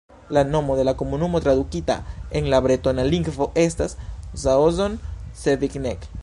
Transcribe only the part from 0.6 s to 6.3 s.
de la komunumo tradukita en la bretona lingvo estas "Saozon-Sevigneg".